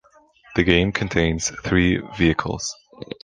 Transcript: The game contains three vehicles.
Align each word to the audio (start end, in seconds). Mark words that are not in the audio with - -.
The 0.55 0.63
game 0.63 0.91
contains 0.93 1.49
three 1.59 1.97
vehicles. 2.17 2.75